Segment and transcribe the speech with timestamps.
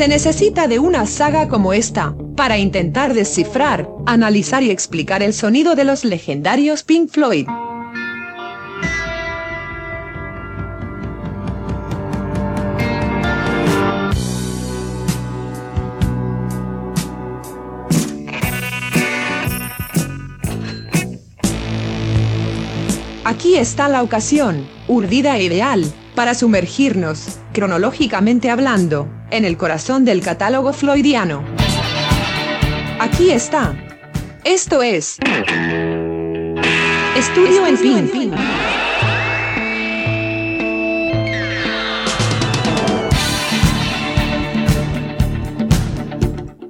[0.00, 5.74] Se necesita de una saga como esta para intentar descifrar, analizar y explicar el sonido
[5.74, 7.46] de los legendarios Pink Floyd.
[23.22, 30.20] Aquí está la ocasión, urdida e ideal, para sumergirnos, cronológicamente hablando, en el corazón del
[30.20, 31.44] catálogo floydiano.
[32.98, 33.74] Aquí está.
[34.44, 35.18] Esto es
[37.16, 38.32] Estudio en Pin.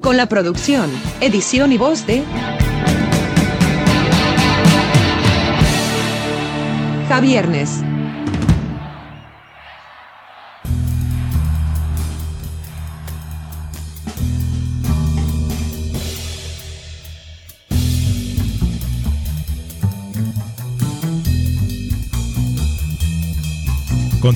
[0.00, 2.24] Con la producción, edición y voz de
[7.08, 7.82] Javiernes.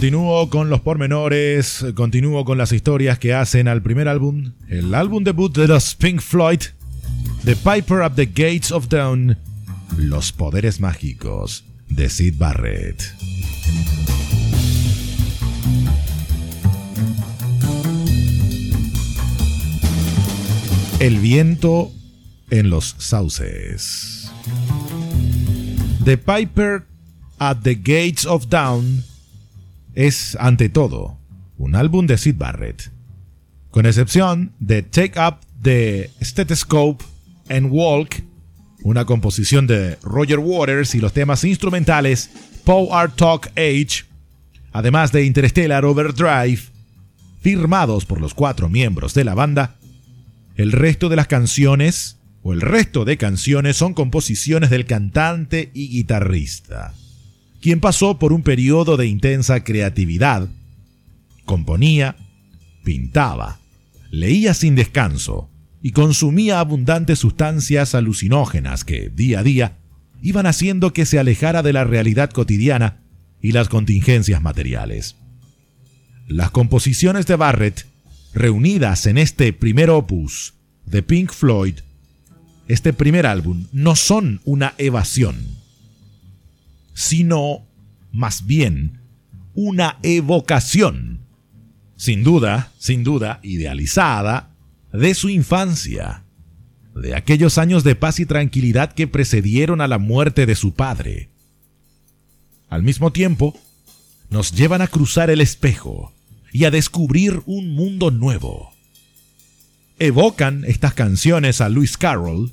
[0.05, 5.25] Continúo con los pormenores, continúo con las historias que hacen al primer álbum, el álbum
[5.25, 6.61] debut de los Pink Floyd,
[7.47, 9.39] The Piper at the Gates of Dawn,
[9.97, 13.03] Los Poderes Mágicos de Sid Barrett.
[21.01, 21.91] El viento
[22.51, 24.31] en los sauces.
[26.05, 26.83] The Piper
[27.39, 29.03] at the Gates of Dawn
[29.95, 31.19] es, ante todo,
[31.57, 32.91] un álbum de Sid Barrett,
[33.71, 37.05] con excepción de Take Up the Stethoscope
[37.49, 38.23] and Walk,
[38.83, 42.31] una composición de Roger Waters y los temas instrumentales
[42.65, 44.05] Pow Art Talk Age,
[44.73, 46.61] además de Interstellar Overdrive,
[47.41, 49.77] firmados por los cuatro miembros de la banda,
[50.57, 55.89] el resto de las canciones o el resto de canciones son composiciones del cantante y
[55.89, 56.95] guitarrista
[57.65, 60.51] quien pasó por un periodo de intensa creatividad.
[61.47, 62.15] Componía,
[62.85, 63.59] pintaba,
[64.11, 65.49] leía sin descanso
[65.81, 69.79] y consumía abundantes sustancias alucinógenas que, día a día,
[70.21, 73.01] iban haciendo que se alejara de la realidad cotidiana
[73.41, 75.17] y las contingencias materiales.
[76.29, 77.87] Las composiciones de Barrett,
[78.35, 80.53] reunidas en este primer opus
[80.85, 81.77] de Pink Floyd,
[82.69, 85.64] este primer álbum, no son una evasión
[86.95, 87.67] sino
[88.13, 89.01] más bien
[89.55, 91.21] una evocación,
[91.97, 94.51] sin duda, sin duda, idealizada,
[94.93, 96.25] de su infancia,
[96.95, 101.31] de aquellos años de paz y tranquilidad que precedieron a la muerte de su padre.
[102.69, 103.59] Al mismo tiempo,
[104.31, 106.13] nos llevan a cruzar el espejo
[106.53, 108.73] y a descubrir un mundo nuevo.
[109.99, 112.53] Evocan estas canciones a Lewis Carroll,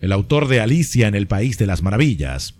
[0.00, 2.54] el autor de Alicia en el País de las Maravillas,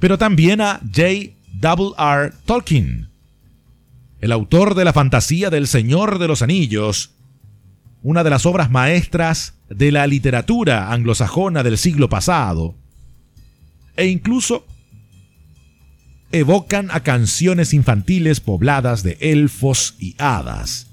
[0.00, 2.32] pero también a J.R.R.
[2.46, 3.10] Tolkien,
[4.20, 7.12] el autor de la fantasía del Señor de los Anillos,
[8.02, 12.74] una de las obras maestras de la literatura anglosajona del siglo pasado,
[13.96, 14.66] e incluso
[16.32, 20.86] evocan a canciones infantiles pobladas de elfos y hadas.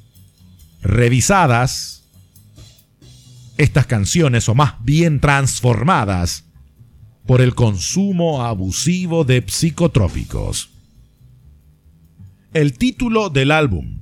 [0.81, 2.03] Revisadas,
[3.57, 6.43] estas canciones, o más bien transformadas,
[7.27, 10.69] por el consumo abusivo de psicotrópicos.
[12.53, 13.99] El título del álbum,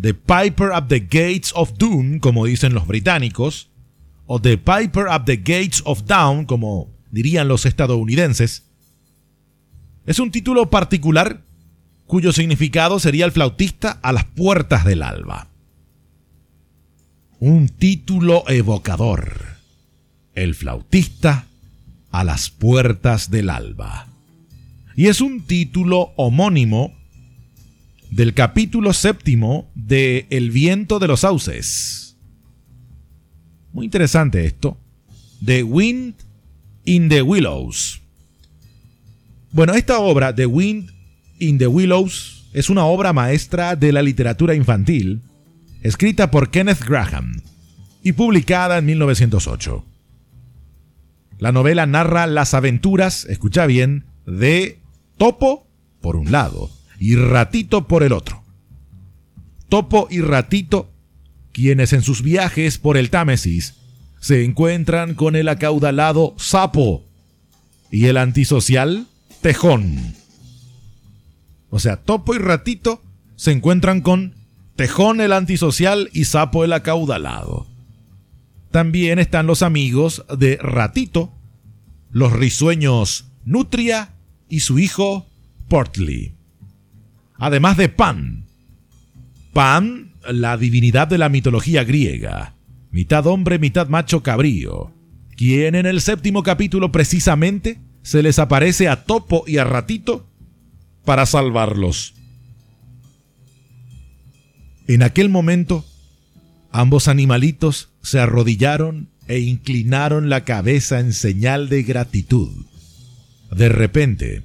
[0.00, 3.68] The Piper at the Gates of Doom, como dicen los británicos,
[4.26, 8.62] o The Piper at the Gates of Down, como dirían los estadounidenses,
[10.06, 11.42] es un título particular
[12.06, 15.48] cuyo significado sería el flautista a las puertas del alba.
[17.40, 19.58] Un título evocador.
[20.34, 21.48] El flautista
[22.10, 24.08] a las puertas del alba.
[24.96, 26.94] Y es un título homónimo
[28.10, 32.16] del capítulo séptimo de El viento de los sauces.
[33.72, 34.78] Muy interesante esto.
[35.44, 36.14] The Wind
[36.84, 38.00] in the Willows.
[39.52, 40.90] Bueno, esta obra, The Wind
[41.38, 45.22] in the Willows, es una obra maestra de la literatura infantil
[45.82, 47.40] escrita por Kenneth Graham
[48.02, 49.84] y publicada en 1908.
[51.38, 54.80] La novela narra las aventuras, escucha bien, de
[55.16, 55.66] Topo
[56.00, 58.42] por un lado y Ratito por el otro.
[59.68, 60.90] Topo y Ratito,
[61.52, 63.74] quienes en sus viajes por el Támesis
[64.20, 67.04] se encuentran con el acaudalado Sapo
[67.90, 69.06] y el antisocial
[69.40, 70.14] Tejón.
[71.70, 73.02] O sea, Topo y Ratito
[73.36, 74.34] se encuentran con
[74.74, 77.66] Tejón el antisocial y Sapo el acaudalado.
[78.70, 81.32] También están los amigos de Ratito,
[82.10, 84.14] los risueños Nutria
[84.48, 85.26] y su hijo
[85.68, 86.34] Portly.
[87.34, 88.46] Además de Pan.
[89.52, 92.54] Pan, la divinidad de la mitología griega,
[92.90, 94.92] mitad hombre, mitad macho cabrío,
[95.36, 100.26] quien en el séptimo capítulo precisamente se les aparece a Topo y a Ratito
[101.04, 102.14] para salvarlos.
[104.86, 105.84] En aquel momento,
[106.70, 112.64] ambos animalitos se arrodillaron e inclinaron la cabeza en señal de gratitud.
[113.54, 114.44] De repente,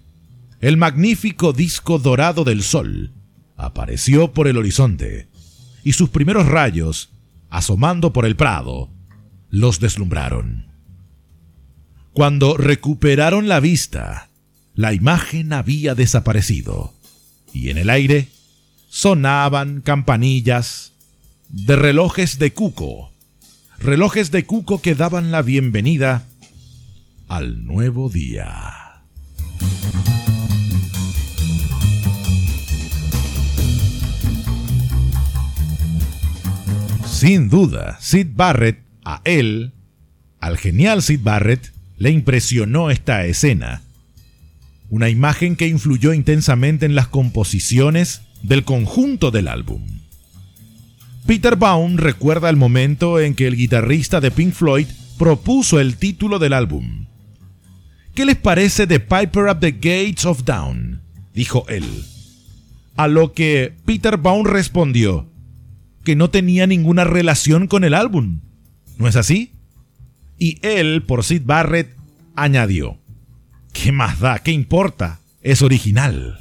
[0.60, 3.14] el magnífico disco dorado del sol
[3.56, 5.30] apareció por el horizonte,
[5.82, 7.12] y sus primeros rayos,
[7.50, 8.90] asomando por el prado,
[9.50, 10.68] los deslumbraron.
[12.12, 14.30] Cuando recuperaron la vista,
[14.76, 16.94] la imagen había desaparecido,
[17.54, 18.28] y en el aire
[18.90, 20.92] sonaban campanillas
[21.48, 23.13] de relojes de cuco,
[23.84, 26.26] relojes de cuco que daban la bienvenida
[27.28, 28.74] al nuevo día.
[37.06, 39.74] Sin duda, Sid Barrett, a él,
[40.40, 43.82] al genial Sid Barrett, le impresionó esta escena.
[44.90, 50.03] Una imagen que influyó intensamente en las composiciones del conjunto del álbum.
[51.26, 54.88] Peter Baum recuerda el momento en que el guitarrista de Pink Floyd
[55.18, 57.08] propuso el título del álbum.
[58.14, 61.02] ¿Qué les parece The Piper at the Gates of Dawn?
[61.34, 61.86] dijo él.
[62.96, 65.30] A lo que Peter Baum respondió
[66.04, 68.42] que no tenía ninguna relación con el álbum.
[68.98, 69.54] ¿No es así?
[70.38, 71.96] Y él, por Sid Barrett,
[72.36, 73.00] añadió,
[73.72, 74.40] ¿qué más da?
[74.40, 75.22] ¿Qué importa?
[75.42, 76.40] Es original.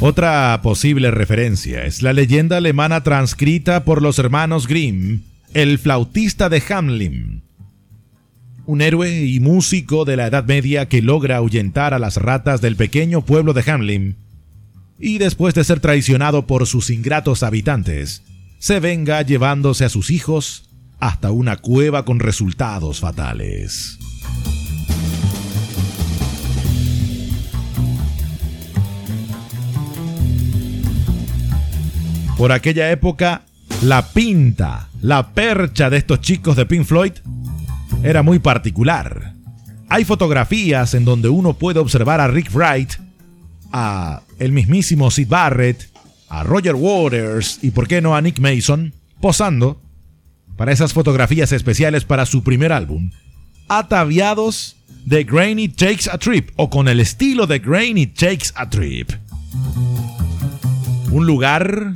[0.00, 5.22] Otra posible referencia es la leyenda alemana transcrita por los hermanos Grimm,
[5.54, 7.42] el flautista de Hamlin,
[8.64, 12.76] un héroe y músico de la Edad Media que logra ahuyentar a las ratas del
[12.76, 14.16] pequeño pueblo de Hamlin,
[15.00, 18.22] y después de ser traicionado por sus ingratos habitantes,
[18.60, 23.98] se venga llevándose a sus hijos hasta una cueva con resultados fatales.
[32.38, 33.42] Por aquella época,
[33.82, 37.14] la pinta, la percha de estos chicos de Pink Floyd
[38.04, 39.32] era muy particular.
[39.88, 42.92] Hay fotografías en donde uno puede observar a Rick Wright,
[43.72, 45.90] a el mismísimo Sid Barrett,
[46.28, 49.82] a Roger Waters y por qué no a Nick Mason posando
[50.56, 53.10] para esas fotografías especiales para su primer álbum,
[53.66, 59.10] ataviados de Grainy Takes a Trip o con el estilo de Grainy Takes a Trip.
[61.10, 61.94] Un lugar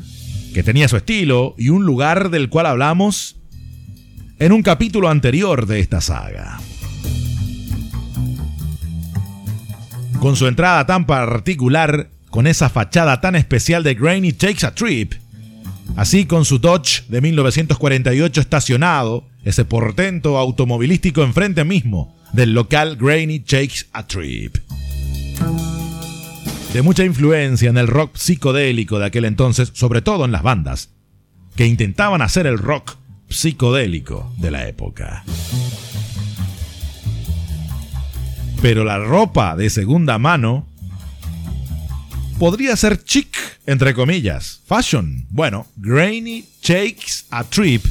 [0.53, 3.37] que tenía su estilo y un lugar del cual hablamos
[4.39, 6.61] en un capítulo anterior de esta saga.
[10.21, 15.15] Con su entrada tan particular, con esa fachada tan especial de Grainy Takes a Trip,
[15.97, 23.41] así con su Dodge de 1948 estacionado, ese portento automovilístico enfrente mismo del local Grainy
[23.41, 24.57] Takes a Trip
[26.73, 30.89] de mucha influencia en el rock psicodélico de aquel entonces, sobre todo en las bandas,
[31.55, 32.97] que intentaban hacer el rock
[33.29, 35.23] psicodélico de la época.
[38.63, 40.67] Pero la ropa de segunda mano
[42.39, 43.37] podría ser chic,
[43.67, 45.27] entre comillas, fashion.
[45.29, 47.85] Bueno, Grainy Shakes a Trip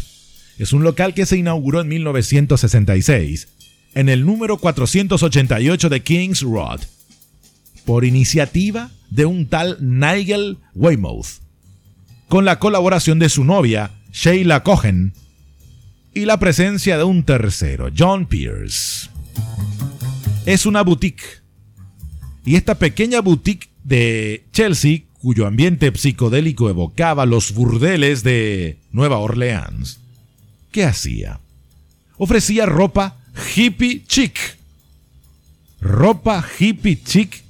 [0.58, 3.48] es un local que se inauguró en 1966
[3.94, 6.82] en el número 488 de King's Road
[7.86, 11.42] por iniciativa de un tal Nigel Weymouth,
[12.28, 15.14] con la colaboración de su novia, Sheila Cohen,
[16.14, 19.10] y la presencia de un tercero, John Pierce.
[20.46, 21.24] Es una boutique.
[22.46, 30.00] Y esta pequeña boutique de Chelsea, cuyo ambiente psicodélico evocaba los burdeles de Nueva Orleans,
[30.72, 31.40] ¿qué hacía?
[32.24, 33.18] ofrecía ropa
[33.56, 34.38] hippie chic.
[35.80, 37.41] Ropa hippie chic,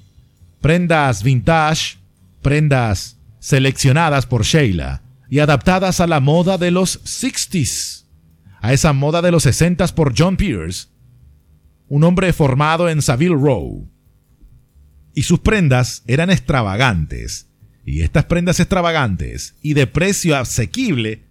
[0.61, 1.97] prendas vintage,
[2.41, 8.05] prendas seleccionadas por Sheila y adaptadas a la moda de los 60s,
[8.61, 10.87] a esa moda de los 60s por John Pierce,
[11.87, 13.89] un hombre formado en Savile Row.
[15.13, 17.47] Y sus prendas eran extravagantes,
[17.83, 21.23] y estas prendas extravagantes y de precio asequible,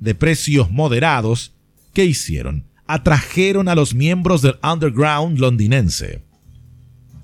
[0.00, 1.52] de precios moderados,
[1.92, 2.64] ¿qué hicieron?
[2.86, 6.22] Atrajeron a los miembros del underground londinense,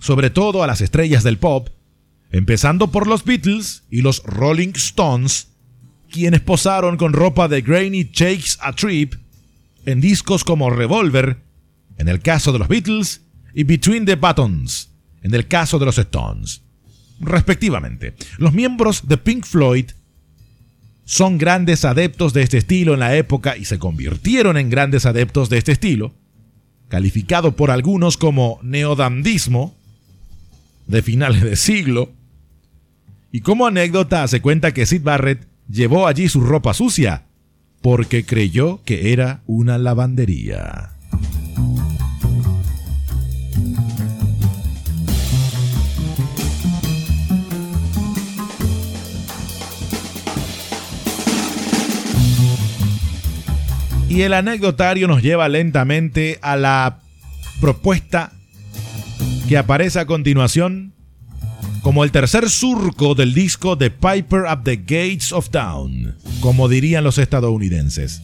[0.05, 1.71] sobre todo a las estrellas del pop,
[2.31, 5.49] empezando por los Beatles y los Rolling Stones,
[6.11, 9.15] quienes posaron con ropa de Grainy Shakes a Trip
[9.87, 11.39] en discos como Revolver,
[11.97, 13.23] en el caso de los Beatles,
[13.55, 14.91] y Between the Buttons,
[15.23, 16.61] en el caso de los Stones
[17.19, 18.15] respectivamente.
[18.37, 19.87] Los miembros de Pink Floyd
[21.07, 25.49] son grandes adeptos de este estilo en la época y se convirtieron en grandes adeptos
[25.49, 26.13] de este estilo,
[26.89, 29.83] calificado por algunos como neodandismo
[30.87, 32.13] de finales de siglo.
[33.33, 37.25] Y como anécdota se cuenta que Sid Barrett llevó allí su ropa sucia
[37.83, 40.91] porque creyó que era una lavandería.
[54.09, 57.01] Y el anecdotario nos lleva lentamente a la
[57.61, 58.33] propuesta
[59.49, 60.95] que aparece a continuación
[61.83, 67.05] como el tercer surco del disco The Piper at the Gates of Town, como dirían
[67.05, 68.23] los estadounidenses.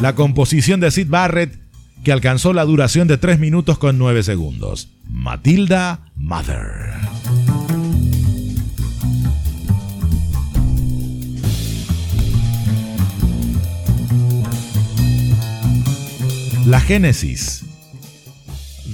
[0.00, 1.60] La composición de Sid Barrett
[2.02, 4.88] que alcanzó la duración de 3 minutos con 9 segundos.
[5.08, 6.94] Matilda Mother.
[16.66, 17.64] La génesis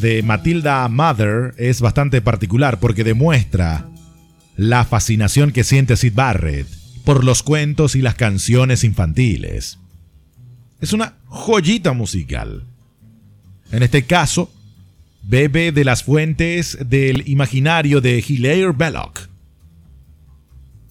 [0.00, 3.88] de Matilda Mother es bastante particular porque demuestra
[4.56, 6.66] la fascinación que siente Sid Barrett
[7.04, 9.78] por los cuentos y las canciones infantiles.
[10.80, 12.64] Es una joyita musical.
[13.72, 14.52] En este caso,
[15.22, 19.28] bebe de las fuentes del imaginario de Hilaire Belloc.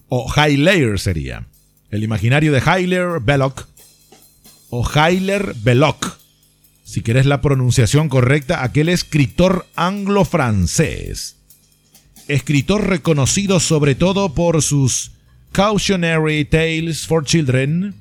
[0.08, 1.46] O Hilaire sería.
[1.90, 3.66] El imaginario de Hilaire Belloc.
[4.70, 6.25] O Hilaire Belloc
[6.86, 11.34] si quieres la pronunciación correcta, aquel escritor anglo-francés.
[12.28, 15.10] Escritor reconocido sobre todo por sus
[15.50, 17.92] Cautionary Tales for Children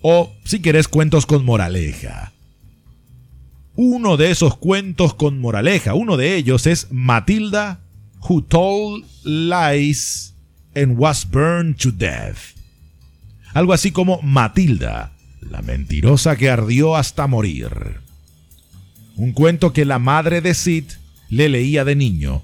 [0.00, 2.32] o, si quieres, cuentos con moraleja.
[3.76, 7.80] Uno de esos cuentos con moraleja, uno de ellos es Matilda,
[8.26, 10.32] who told lies
[10.74, 12.38] and was burned to death.
[13.52, 15.13] Algo así como Matilda,
[15.50, 17.68] la mentirosa que ardió hasta morir.
[19.16, 20.84] Un cuento que la madre de Sid
[21.28, 22.42] le leía de niño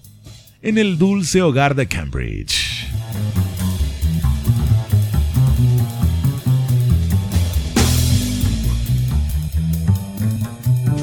[0.62, 2.86] en el dulce hogar de Cambridge.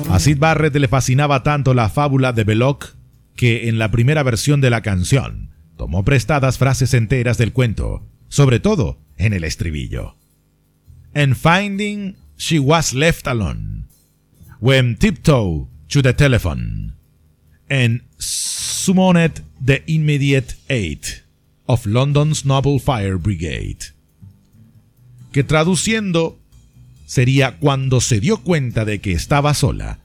[0.09, 2.95] A Sid Barrett le fascinaba tanto la fábula de Belloc
[3.35, 8.59] que en la primera versión de la canción tomó prestadas frases enteras del cuento, sobre
[8.59, 10.17] todo en el estribillo
[11.17, 13.85] and finding she was left alone,
[14.59, 16.93] when tiptoe to the telephone,
[17.67, 21.23] and summoned the immediate aid
[21.67, 23.79] of London's Noble Fire Brigade.
[25.31, 26.37] Que traduciendo
[27.07, 29.97] sería cuando se dio cuenta de que estaba sola,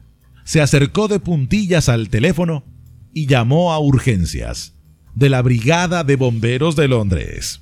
[0.45, 2.65] se acercó de puntillas al teléfono
[3.13, 4.73] y llamó a urgencias
[5.15, 7.61] de la Brigada de Bomberos de Londres.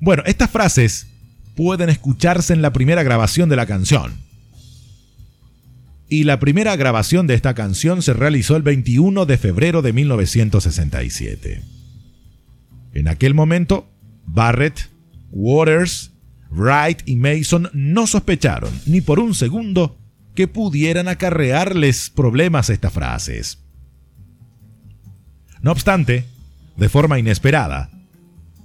[0.00, 1.06] Bueno, estas frases
[1.54, 4.12] pueden escucharse en la primera grabación de la canción.
[6.08, 11.62] Y la primera grabación de esta canción se realizó el 21 de febrero de 1967.
[12.92, 13.90] En aquel momento,
[14.26, 14.90] Barrett,
[15.30, 16.12] Waters,
[16.50, 19.98] Wright y Mason no sospecharon ni por un segundo
[20.34, 23.58] que pudieran acarrearles problemas estas frases.
[25.62, 26.26] No obstante,
[26.76, 27.90] de forma inesperada,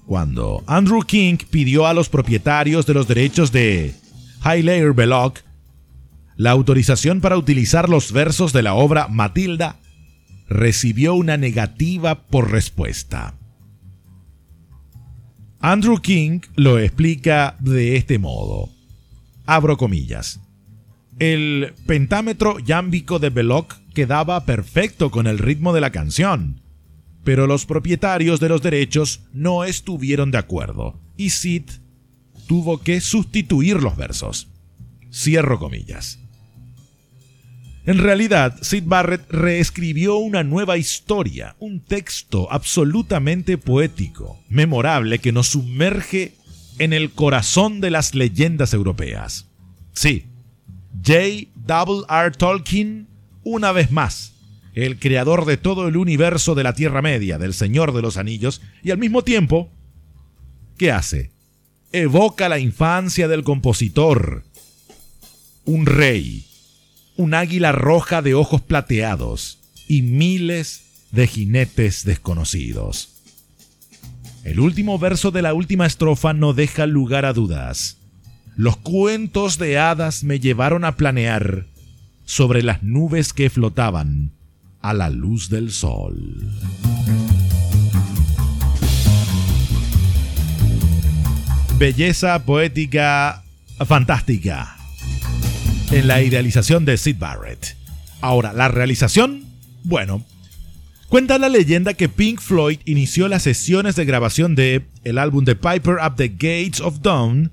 [0.08, 3.94] cuando Andrew King pidió a los propietarios de los derechos de
[4.42, 5.42] Hilaire Belloc
[6.38, 9.76] la autorización para utilizar los versos de la obra Matilda,
[10.48, 13.34] recibió una negativa por respuesta.
[15.60, 18.70] Andrew King lo explica de este modo.
[19.46, 20.40] Abro comillas.
[21.20, 26.62] El pentámetro yámbico de Belloc quedaba perfecto con el ritmo de la canción
[27.28, 31.64] pero los propietarios de los derechos no estuvieron de acuerdo y Sid
[32.48, 34.48] tuvo que sustituir los versos.
[35.12, 36.20] Cierro comillas.
[37.86, 45.50] En realidad, Sid Barrett reescribió una nueva historia, un texto absolutamente poético, memorable, que nos
[45.50, 46.34] sumerge
[46.80, 49.50] en el corazón de las leyendas europeas.
[49.92, 50.28] Sí,
[51.06, 51.50] J.
[52.08, 52.32] R.
[52.38, 53.10] Tolkien,
[53.44, 54.37] una vez más,
[54.86, 58.62] el creador de todo el universo de la Tierra Media, del Señor de los Anillos,
[58.84, 59.72] y al mismo tiempo,
[60.78, 61.32] ¿qué hace?
[61.92, 64.44] Evoca la infancia del compositor.
[65.66, 66.46] Un rey,
[67.16, 69.58] un águila roja de ojos plateados
[69.88, 73.24] y miles de jinetes desconocidos.
[74.44, 77.98] El último verso de la última estrofa no deja lugar a dudas.
[78.56, 81.66] Los cuentos de hadas me llevaron a planear
[82.26, 84.37] sobre las nubes que flotaban
[84.82, 86.52] a la luz del sol.
[91.78, 93.44] Belleza poética
[93.86, 94.78] fantástica
[95.92, 97.76] en la idealización de Sid Barrett.
[98.22, 99.44] Ahora, la realización,
[99.84, 100.26] bueno,
[101.08, 105.56] cuenta la leyenda que Pink Floyd inició las sesiones de grabación de el álbum The
[105.56, 107.52] Piper Up the Gates of Dawn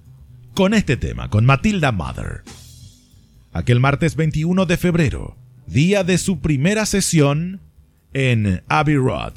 [0.54, 2.42] con este tema, con Matilda Mother.
[3.52, 7.60] Aquel martes 21 de febrero, día de su primera sesión
[8.12, 9.34] en Abbey Road,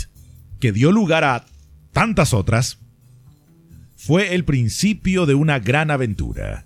[0.59, 1.45] que dio lugar a
[1.91, 2.79] tantas otras,
[3.95, 6.65] fue el principio de una gran aventura.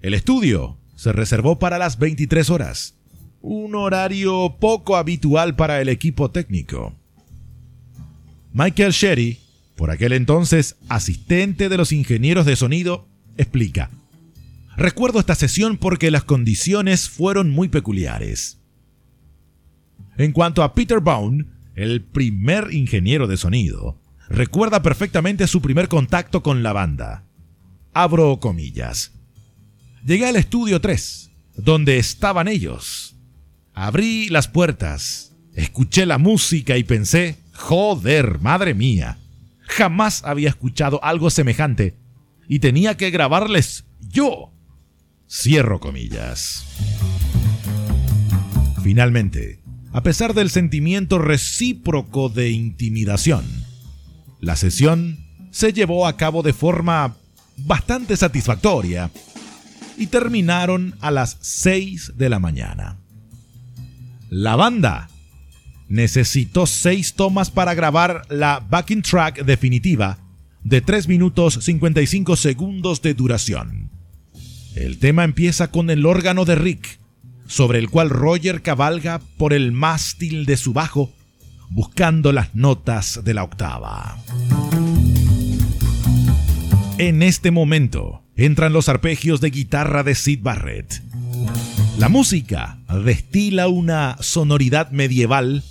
[0.00, 2.94] El estudio se reservó para las 23 horas,
[3.40, 6.94] un horario poco habitual para el equipo técnico.
[8.52, 9.38] Michael Sherry,
[9.76, 13.90] por aquel entonces asistente de los ingenieros de sonido, explica.
[14.76, 18.60] Recuerdo esta sesión porque las condiciones fueron muy peculiares.
[20.16, 26.42] En cuanto a Peter Bone, el primer ingeniero de sonido, recuerda perfectamente su primer contacto
[26.42, 27.24] con la banda.
[27.92, 29.12] Abro comillas.
[30.04, 33.16] Llegué al estudio 3, donde estaban ellos.
[33.72, 39.18] Abrí las puertas, escuché la música y pensé, joder, madre mía,
[39.60, 41.96] jamás había escuchado algo semejante
[42.48, 44.53] y tenía que grabarles yo.
[45.28, 46.64] Cierro comillas.
[48.82, 49.60] Finalmente,
[49.92, 53.44] a pesar del sentimiento recíproco de intimidación,
[54.40, 57.16] la sesión se llevó a cabo de forma
[57.56, 59.10] bastante satisfactoria
[59.96, 62.98] y terminaron a las 6 de la mañana.
[64.28, 65.08] La banda
[65.88, 70.18] necesitó 6 tomas para grabar la backing track definitiva
[70.64, 73.93] de 3 minutos 55 segundos de duración.
[74.74, 76.98] El tema empieza con el órgano de Rick,
[77.46, 81.12] sobre el cual Roger cabalga por el mástil de su bajo,
[81.70, 84.18] buscando las notas de la octava.
[86.98, 91.02] En este momento, entran los arpegios de guitarra de Sid Barrett.
[91.98, 95.62] La música destila una sonoridad medieval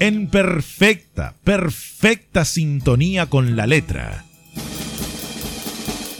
[0.00, 4.27] en perfecta, perfecta sintonía con la letra.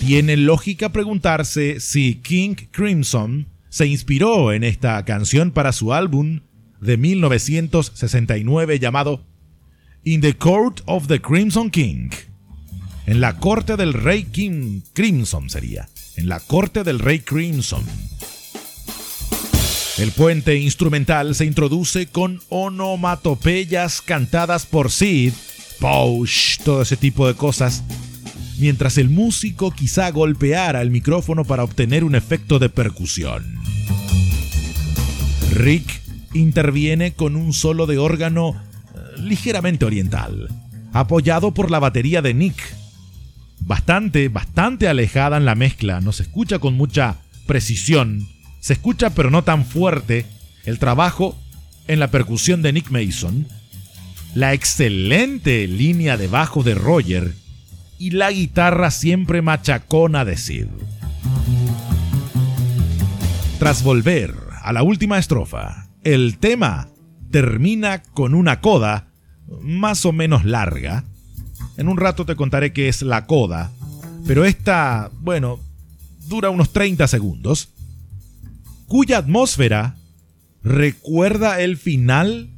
[0.00, 6.40] Tiene lógica preguntarse si King Crimson se inspiró en esta canción para su álbum
[6.80, 9.26] de 1969 llamado
[10.04, 12.10] In the Court of the Crimson King.
[13.06, 17.84] En la corte del rey King Crimson sería, en la corte del rey Crimson.
[19.98, 25.32] El puente instrumental se introduce con onomatopeyas cantadas por Sid,
[25.80, 27.82] Posh, todo ese tipo de cosas,
[28.58, 33.56] mientras el músico quizá golpeara el micrófono para obtener un efecto de percusión.
[35.52, 36.02] Rick
[36.34, 40.48] interviene con un solo de órgano eh, ligeramente oriental,
[40.92, 42.60] apoyado por la batería de Nick,
[43.60, 47.16] bastante, bastante alejada en la mezcla, no se escucha con mucha
[47.46, 48.28] precisión,
[48.60, 50.26] se escucha pero no tan fuerte
[50.64, 51.38] el trabajo
[51.86, 53.46] en la percusión de Nick Mason,
[54.34, 57.34] la excelente línea de bajo de Roger
[57.98, 60.66] y la guitarra siempre machacona de Sid.
[63.58, 66.88] Tras volver a la última estrofa, el tema
[67.30, 69.08] termina con una coda
[69.60, 71.04] más o menos larga,
[71.76, 73.72] en un rato te contaré qué es la coda,
[74.26, 75.58] pero esta, bueno,
[76.28, 77.70] dura unos 30 segundos,
[78.86, 79.96] cuya atmósfera
[80.62, 82.50] recuerda el final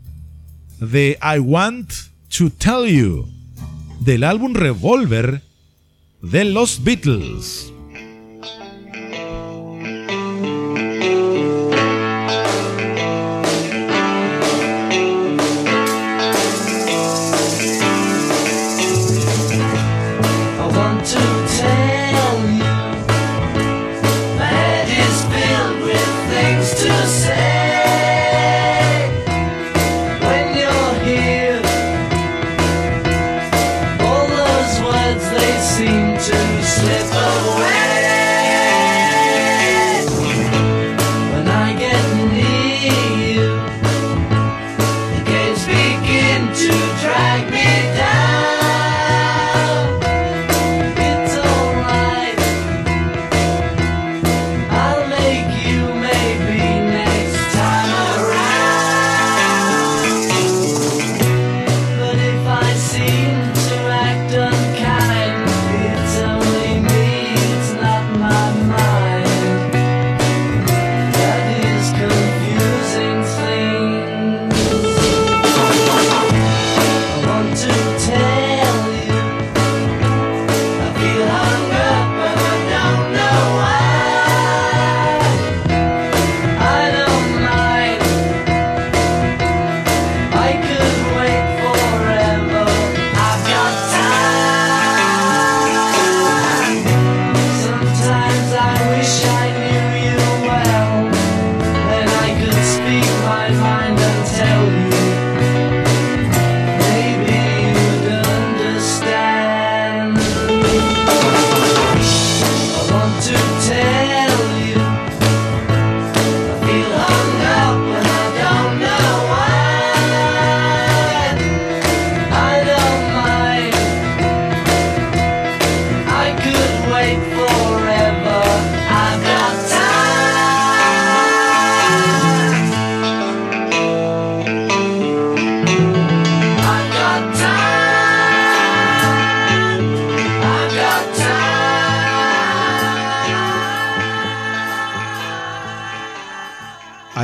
[0.81, 1.93] de I Want
[2.37, 3.40] to Tell You
[4.01, 5.43] del álbum Revolver
[6.23, 7.73] de los Beatles.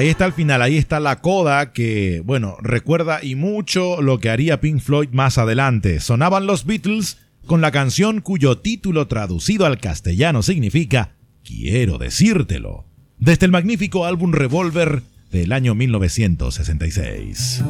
[0.06, 4.30] Ahí está el final, ahí está la coda que, bueno, recuerda y mucho lo que
[4.30, 5.98] haría Pink Floyd más adelante.
[5.98, 12.84] Sonaban los Beatles con la canción cuyo título traducido al castellano significa Quiero decírtelo,
[13.18, 17.64] desde el magnífico álbum Revolver del año 1966.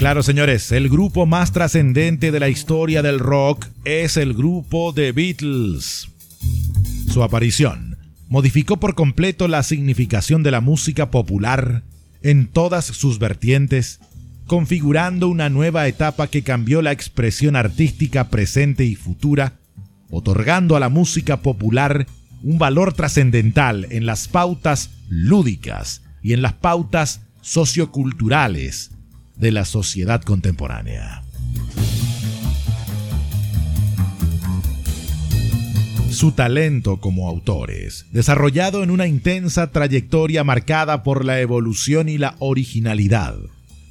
[0.00, 5.12] Claro, señores, el grupo más trascendente de la historia del rock es el grupo The
[5.12, 6.08] Beatles.
[7.16, 7.96] Su aparición
[8.28, 11.82] modificó por completo la significación de la música popular
[12.20, 14.00] en todas sus vertientes,
[14.46, 19.54] configurando una nueva etapa que cambió la expresión artística presente y futura,
[20.10, 22.06] otorgando a la música popular
[22.42, 28.90] un valor trascendental en las pautas lúdicas y en las pautas socioculturales
[29.36, 31.25] de la sociedad contemporánea.
[36.16, 42.36] Su talento como autores, desarrollado en una intensa trayectoria marcada por la evolución y la
[42.38, 43.36] originalidad,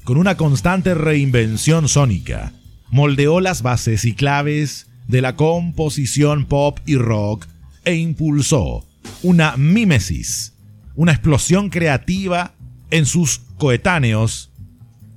[0.02, 2.52] con una constante reinvención sónica,
[2.90, 7.46] moldeó las bases y claves de la composición pop y rock
[7.84, 8.84] e impulsó
[9.22, 10.52] una mímesis,
[10.96, 12.54] una explosión creativa
[12.90, 14.50] en sus coetáneos,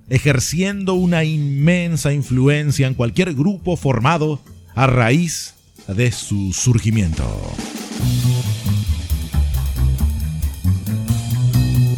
[0.10, 4.44] ejerciendo una inmensa influencia en cualquier grupo formado
[4.76, 5.56] a raíz
[5.94, 7.26] de su surgimiento.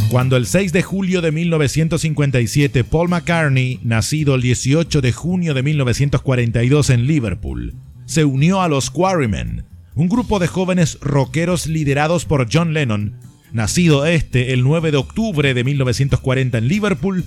[0.10, 5.64] Cuando el 6 de julio de 1957 Paul McCartney, nacido el 18 de junio de
[5.64, 7.76] 1942 en Liverpool,
[8.06, 9.64] se unió a los Quarrymen,
[9.96, 13.14] un grupo de jóvenes rockeros liderados por John Lennon,
[13.54, 17.24] nacido este el 9 de octubre de 1940 en Liverpool,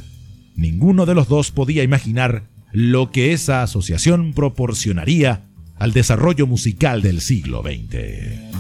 [0.56, 5.42] ninguno de los dos podía imaginar lo que esa asociación proporcionaría
[5.78, 8.54] al desarrollo musical del siglo XX.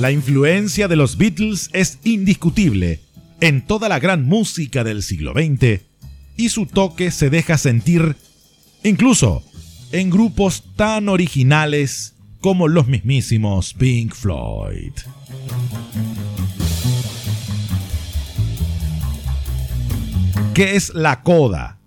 [0.00, 3.00] La influencia de los Beatles es indiscutible
[3.40, 5.80] en toda la gran música del siglo XX
[6.36, 8.16] y su toque se deja sentir
[8.84, 9.42] incluso
[9.92, 14.92] en grupos tan originales como los mismísimos Pink Floyd.
[20.54, 21.77] ¿Qué es la coda?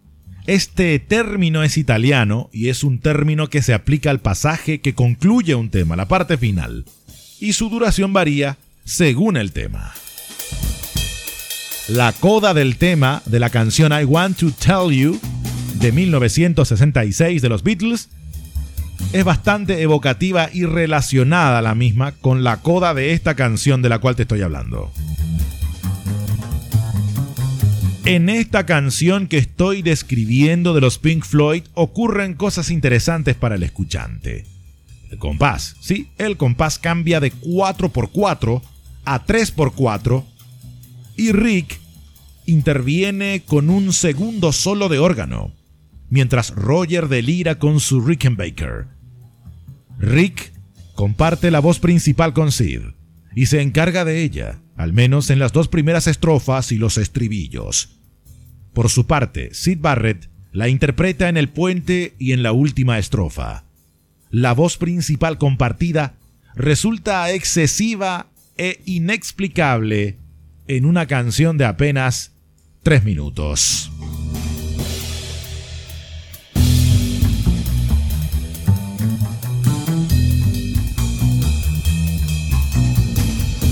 [0.48, 5.54] Este término es italiano y es un término que se aplica al pasaje que concluye
[5.54, 6.86] un tema, la parte final,
[7.40, 9.94] y su duración varía según el tema.
[11.88, 15.20] La coda del tema de la canción I Want to Tell You
[15.76, 18.10] de 1966 de los Beatles
[19.14, 23.90] es bastante evocativa y relacionada a la misma con la coda de esta canción de
[23.90, 24.92] la cual te estoy hablando.
[28.06, 33.64] En esta canción que estoy describiendo de los Pink Floyd ocurren cosas interesantes para el
[33.64, 34.46] escuchante.
[35.12, 38.62] El compás, sí, el compás cambia de 4x4
[39.06, 40.26] a 3x4
[41.16, 41.80] y Rick
[42.48, 45.54] interviene con un segundo solo de órgano,
[46.10, 48.88] mientras Roger delira con su Rickenbacker.
[50.00, 50.54] Rick
[50.96, 52.82] comparte la voz principal con Sid
[53.36, 57.98] y se encarga de ella al menos en las dos primeras estrofas y los estribillos.
[58.74, 63.64] Por su parte, Sid Barrett la interpreta en el puente y en la última estrofa.
[64.30, 66.16] La voz principal compartida
[66.56, 70.18] resulta excesiva e inexplicable
[70.68, 72.34] en una canción de apenas
[72.84, 73.92] tres minutos.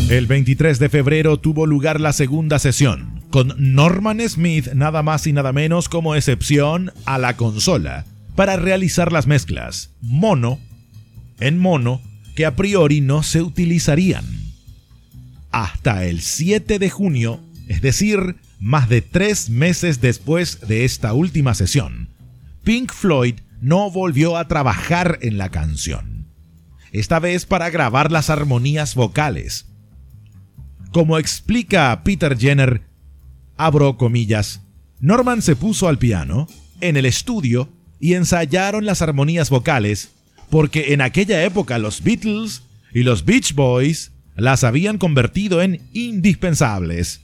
[0.10, 5.34] El 23 de febrero tuvo lugar la segunda sesión, con Norman Smith nada más y
[5.34, 10.60] nada menos como excepción a la consola, para realizar las mezclas mono
[11.39, 12.02] en mono
[12.36, 14.26] que a priori no se utilizarían.
[15.52, 21.54] Hasta el 7 de junio, es decir, más de tres meses después de esta última
[21.54, 22.10] sesión,
[22.63, 26.26] Pink Floyd no volvió a trabajar en la canción.
[26.91, 29.67] Esta vez para grabar las armonías vocales,
[30.91, 32.82] como explica Peter Jenner,
[33.58, 34.62] abro comillas,
[34.99, 36.47] Norman se puso al piano,
[36.82, 40.12] en el estudio, y ensayaron las armonías vocales,
[40.49, 47.21] porque en aquella época los Beatles y los Beach Boys las habían convertido en indispensables.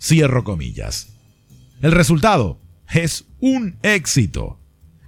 [0.00, 1.14] Cierro comillas.
[1.80, 2.60] El resultado
[2.92, 4.60] es un éxito,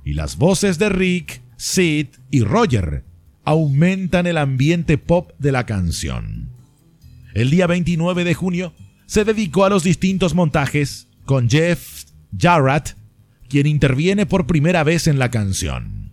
[0.04, 3.04] y las voces de Rick, Sid y Roger
[3.44, 6.49] aumentan el ambiente pop de la canción.
[7.40, 8.74] El día 29 de junio
[9.06, 12.04] se dedicó a los distintos montajes con Jeff
[12.38, 12.98] Jarrett,
[13.48, 16.12] quien interviene por primera vez en la canción.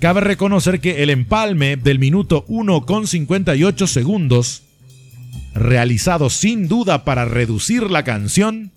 [0.00, 4.62] Cabe reconocer que el empalme del minuto 1 con 58 segundos,
[5.54, 8.72] realizado sin duda para reducir la canción,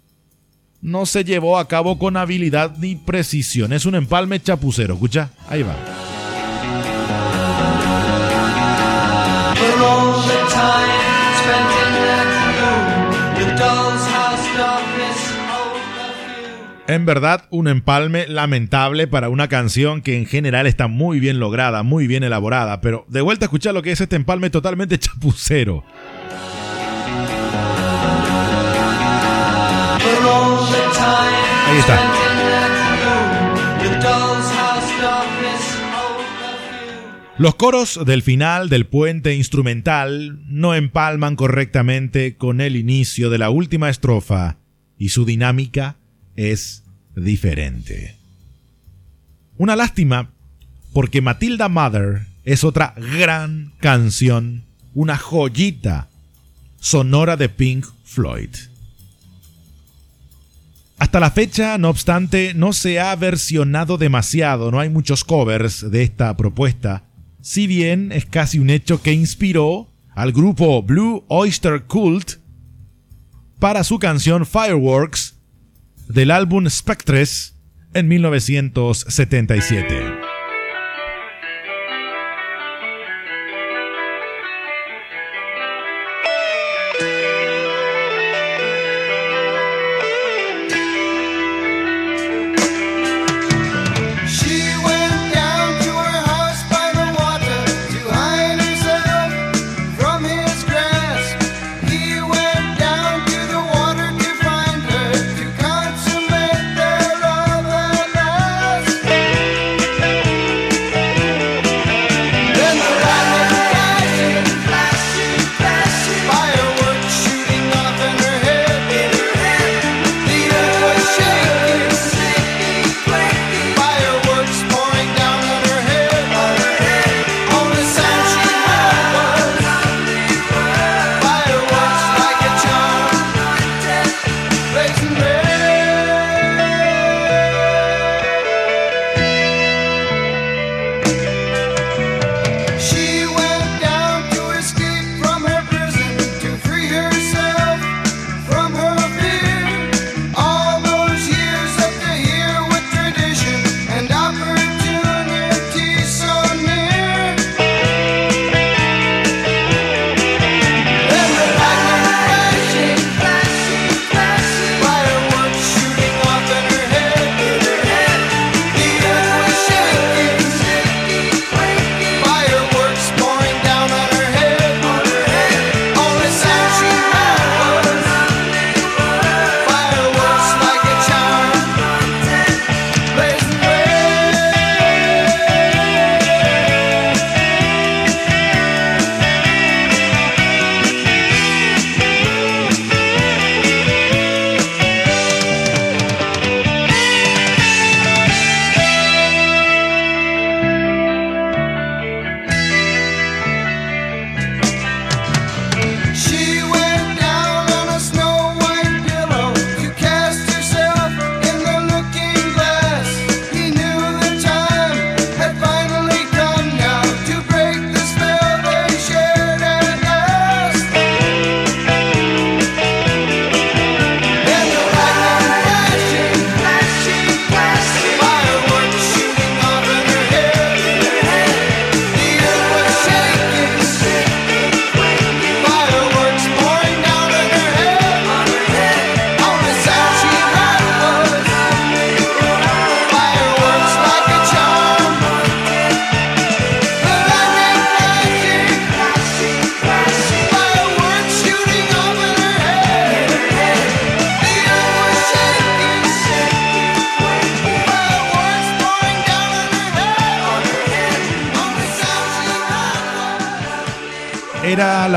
[0.82, 3.72] no se llevó a cabo con habilidad ni precisión.
[3.72, 6.17] Es un empalme chapucero, escucha, ahí va.
[16.88, 21.84] En verdad, un empalme lamentable para una canción que en general está muy bien lograda,
[21.84, 25.84] muy bien elaborada, pero de vuelta a escuchar lo que es este empalme totalmente chapucero.
[31.68, 32.00] Ahí está.
[37.38, 43.50] Los coros del final del puente instrumental no empalman correctamente con el inicio de la
[43.50, 44.58] última estrofa
[44.98, 45.98] y su dinámica
[46.38, 46.84] es
[47.16, 48.16] diferente.
[49.58, 50.32] Una lástima
[50.94, 56.08] porque Matilda Mother es otra gran canción, una joyita
[56.80, 58.50] sonora de Pink Floyd.
[61.00, 66.02] Hasta la fecha, no obstante, no se ha versionado demasiado, no hay muchos covers de
[66.02, 67.04] esta propuesta,
[67.42, 72.38] si bien es casi un hecho que inspiró al grupo Blue Oyster Cult
[73.60, 75.37] para su canción Fireworks
[76.08, 77.58] del álbum Spectres
[77.94, 80.17] en 1977.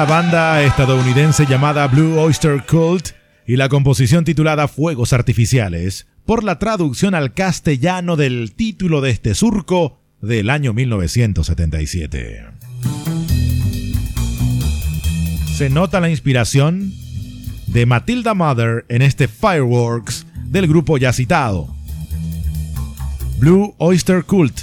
[0.00, 3.10] La banda estadounidense llamada Blue Oyster Cult
[3.46, 9.34] y la composición titulada Fuegos Artificiales, por la traducción al castellano del título de este
[9.34, 12.46] surco del año 1977.
[15.54, 16.94] Se nota la inspiración
[17.66, 21.68] de Matilda Mother en este Fireworks del grupo ya citado.
[23.38, 24.62] Blue Oyster Cult,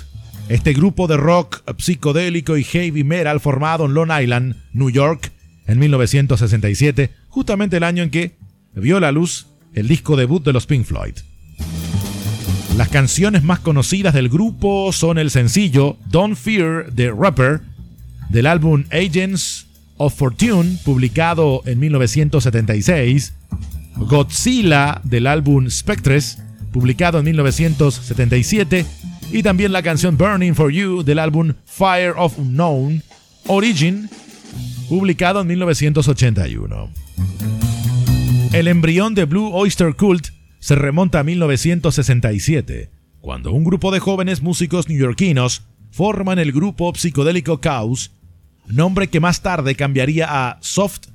[0.49, 5.33] Este grupo de rock psicodélico y heavy metal formado en Long Island, New York,
[5.65, 8.37] en 1967, justamente el año en que
[8.73, 11.15] vio la luz el disco debut de los Pink Floyd.
[12.77, 17.61] Las canciones más conocidas del grupo son el sencillo Don't Fear the Rapper
[18.29, 23.33] del álbum Agents of Fortune, publicado en 1976,
[23.97, 26.37] Godzilla del álbum Spectres,
[26.71, 28.85] publicado en 1977,
[29.31, 33.03] y también la canción Burning for You del álbum Fire of Unknown
[33.47, 34.09] Origin,
[34.89, 36.89] publicado en 1981.
[38.53, 40.27] El embrión de Blue Oyster Cult
[40.59, 42.89] se remonta a 1967,
[43.21, 48.11] cuando un grupo de jóvenes músicos neoyorquinos forman el grupo psicodélico Chaos,
[48.67, 51.07] nombre que más tarde cambiaría a Soft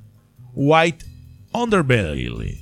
[0.54, 1.04] White
[1.52, 2.60] Underbelly.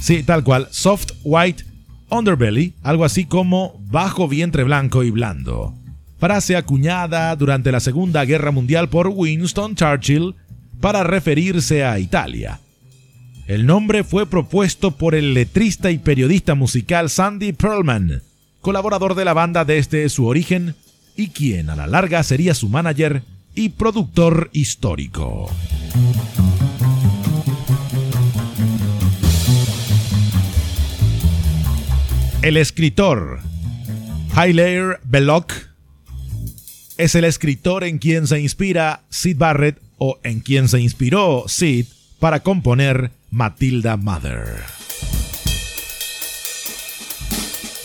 [0.00, 1.64] Sí, tal cual, Soft White
[2.08, 5.74] Underbelly, algo así como bajo vientre blanco y blando.
[6.18, 10.34] Frase acuñada durante la Segunda Guerra Mundial por Winston Churchill
[10.80, 12.60] para referirse a Italia.
[13.46, 18.22] El nombre fue propuesto por el letrista y periodista musical Sandy Pearlman,
[18.60, 20.74] colaborador de la banda desde su origen
[21.16, 23.22] y quien a la larga sería su manager
[23.54, 25.50] y productor histórico.
[32.46, 33.40] El escritor
[34.30, 35.52] Hilaire Belloc
[36.96, 41.86] es el escritor en quien se inspira Sid Barrett o en quien se inspiró Sid
[42.20, 44.62] para componer Matilda Mother.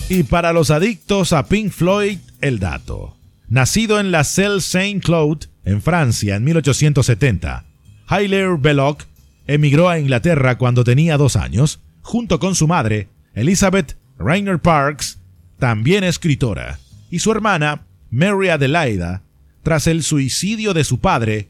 [0.09, 3.17] Y para los adictos a Pink Floyd, el dato.
[3.49, 7.65] Nacido en la Selle Saint Claude, en Francia, en 1870,
[8.11, 9.05] Hilaire Belloc
[9.47, 15.19] emigró a Inglaterra cuando tenía dos años, junto con su madre, Elizabeth Rainer Parks,
[15.59, 16.79] también escritora,
[17.09, 19.23] y su hermana, Mary Adelaida,
[19.63, 21.49] tras el suicidio de su padre,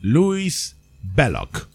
[0.00, 1.68] Louis Belloc.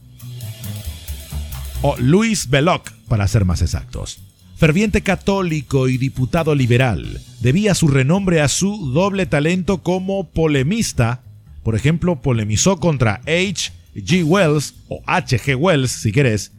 [1.82, 4.20] O Louis Belloc, para ser más exactos.
[4.58, 11.22] Ferviente católico y diputado liberal, debía su renombre a su doble talento como polemista.
[11.62, 13.72] Por ejemplo, polemizó contra H.
[13.96, 14.24] G.
[14.24, 15.38] Wells, o H.
[15.40, 15.56] G.
[15.56, 16.52] Wells si querés,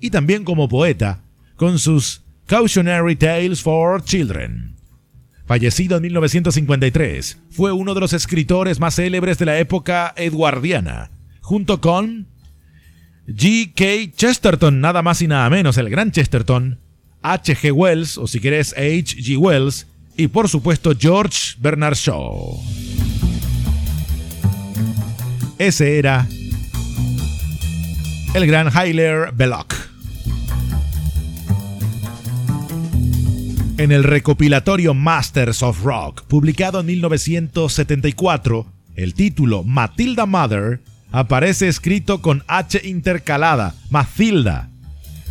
[0.00, 1.20] y también como poeta,
[1.56, 4.76] con sus Cautionary Tales for Children.
[5.46, 11.80] Fallecido en 1953, fue uno de los escritores más célebres de la época edwardiana, junto
[11.80, 12.28] con
[13.26, 14.14] G.K.
[14.16, 16.78] Chesterton, nada más y nada menos, el gran Chesterton,
[17.22, 17.72] H.G.
[17.72, 19.36] Wells, o si querés H.G.
[19.36, 19.86] Wells,
[20.16, 22.60] y por supuesto George Bernard Shaw.
[25.58, 26.26] Ese era
[28.34, 29.81] el gran Hilaire Belloc.
[33.78, 38.66] En el recopilatorio Masters of Rock, publicado en 1974,
[38.96, 44.68] el título Matilda Mother aparece escrito con H intercalada, Matilda,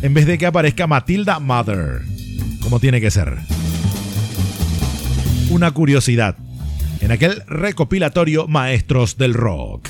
[0.02, 2.02] en vez de que aparezca Matilda Mother,
[2.62, 3.38] como tiene que ser.
[5.50, 6.36] Una curiosidad,
[7.00, 9.88] en aquel recopilatorio Maestros del Rock,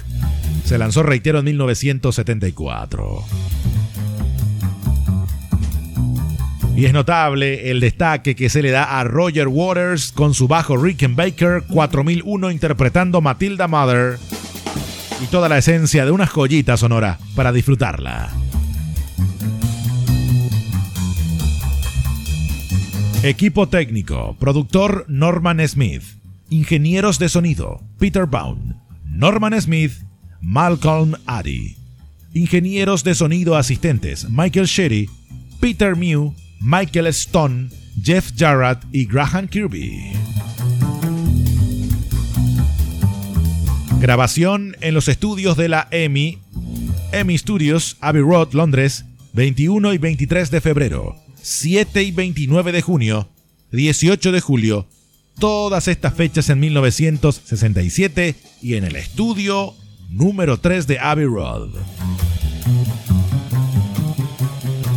[0.65, 3.25] se lanzó, reitero, en 1974.
[6.83, 10.77] Y es notable el destaque que se le da a Roger Waters con su bajo
[10.77, 14.19] Rickenbacker 4001 interpretando Matilda Mother
[15.23, 18.31] y toda la esencia de una joyita sonora para disfrutarla.
[23.23, 26.03] Equipo técnico, productor Norman Smith,
[26.51, 28.75] ingenieros de sonido Peter Baum,
[29.05, 29.93] Norman Smith,
[30.41, 31.77] Malcolm Addy,
[32.35, 35.09] ingenieros de sonido asistentes Michael Sherry,
[35.61, 40.13] Peter Mew Michael Stone, Jeff Jarrett y Graham Kirby.
[43.99, 46.39] Grabación en los estudios de la EMI,
[47.11, 53.29] EMI Studios, Abbey Road, Londres, 21 y 23 de febrero, 7 y 29 de junio,
[53.73, 54.87] 18 de julio,
[55.41, 59.75] todas estas fechas en 1967 y en el estudio
[60.11, 61.71] número 3 de Abbey Road.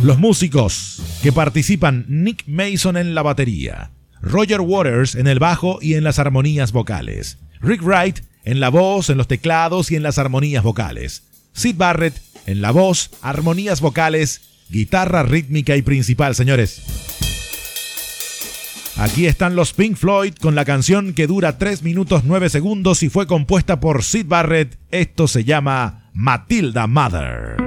[0.04, 3.90] Los músicos que participan Nick Mason en la batería,
[4.20, 9.10] Roger Waters en el bajo y en las armonías vocales, Rick Wright en la voz,
[9.10, 14.42] en los teclados y en las armonías vocales, Sid Barrett en la voz, armonías vocales,
[14.68, 16.82] guitarra rítmica y principal, señores.
[18.96, 23.10] Aquí están los Pink Floyd con la canción que dura 3 minutos 9 segundos y
[23.10, 24.78] fue compuesta por Sid Barrett.
[24.90, 27.65] Esto se llama Matilda Mother.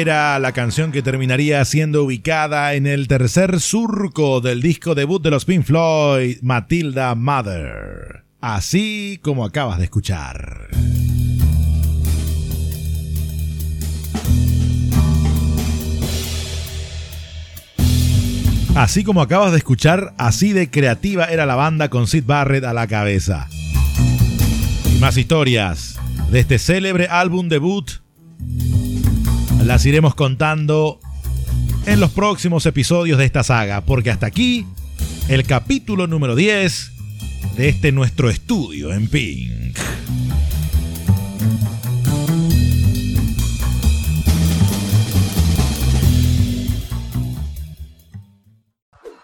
[0.00, 5.32] Era la canción que terminaría siendo ubicada en el tercer surco del disco debut de
[5.32, 8.22] los Pink Floyd, Matilda Mother.
[8.40, 10.68] Así como acabas de escuchar.
[18.76, 22.72] Así como acabas de escuchar, así de creativa era la banda con Sid Barrett a
[22.72, 23.48] la cabeza.
[24.94, 25.98] Y más historias
[26.30, 27.90] de este célebre álbum debut
[29.68, 30.98] las iremos contando
[31.84, 34.64] en los próximos episodios de esta saga, porque hasta aquí
[35.28, 36.92] el capítulo número 10
[37.54, 39.67] de este nuestro estudio en Pink.